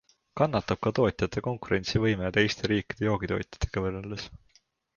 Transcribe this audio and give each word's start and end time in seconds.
Kannatab 0.39 0.79
ka 0.85 0.91
tootjate 0.99 1.43
konkurentsivõime 1.49 2.33
teiste 2.39 2.73
riikide 2.73 3.07
joogitootjatega 3.11 3.87
võrreldes. 3.87 4.29